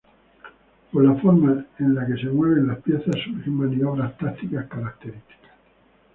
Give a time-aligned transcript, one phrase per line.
[0.91, 5.51] Por la forma en la que se mueven las piezas, surgen maniobras tácticas características.